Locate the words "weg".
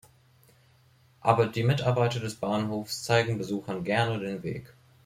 4.41-4.73